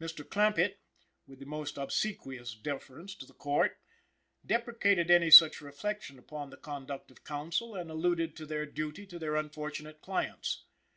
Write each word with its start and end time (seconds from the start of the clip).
Mr. 0.00 0.24
Clampitt, 0.24 0.78
with 1.26 1.40
the 1.40 1.44
most 1.44 1.76
obsequious 1.76 2.54
deference 2.54 3.16
to 3.16 3.26
the 3.26 3.32
Court, 3.34 3.76
deprecated 4.46 5.10
any 5.10 5.28
such 5.28 5.60
reflection 5.60 6.20
upon 6.20 6.50
the 6.50 6.56
conduct 6.56 7.10
of 7.10 7.24
counsel 7.24 7.74
and 7.74 7.90
alluded 7.90 8.36
to 8.36 8.46
their 8.46 8.64
duty 8.64 9.08
to 9.08 9.18
their 9.18 9.34
unfortunate 9.34 10.00
clients. 10.02 10.66